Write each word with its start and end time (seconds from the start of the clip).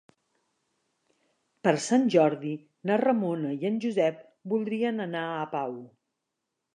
Per 1.67 1.73
Sant 1.87 2.07
Jordi 2.15 2.53
na 2.91 2.97
Ramona 3.01 3.51
i 3.65 3.69
en 3.71 3.77
Josep 3.83 4.23
voldrien 4.55 5.05
anar 5.05 5.23
a 5.35 5.45
Pau. 5.53 5.77